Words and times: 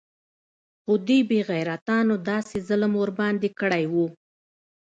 خو 0.81 0.93
دې 1.07 1.19
بې 1.29 1.39
غيرتانو 1.49 2.15
داسې 2.29 2.55
ظلم 2.67 2.93
ورباندې 3.01 3.49
كړى 3.59 3.83
و. 3.93 3.95